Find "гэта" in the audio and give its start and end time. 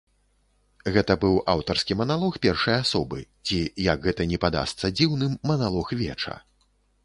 0.95-1.15, 4.09-4.21